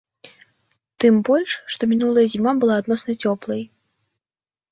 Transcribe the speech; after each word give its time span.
Тым 1.03 1.17
больш, 1.27 1.51
што 1.75 1.81
мінулая 1.91 2.25
зіма 2.33 2.51
была 2.63 2.75
адносна 2.85 3.11
цёплай. 3.27 3.61